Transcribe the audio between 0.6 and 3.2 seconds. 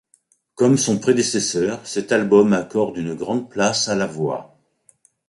son prédécesseur, cet album accorde une